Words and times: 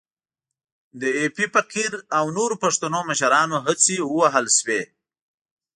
د 0.99 1.01
ایپي 1.19 1.45
فقیر 1.55 1.91
او 2.17 2.25
نورو 2.37 2.55
پښتنو 2.63 2.99
مشرانو 3.09 3.57
هڅې 3.65 3.95
ووهل 4.03 4.45
شوې. 4.57 4.81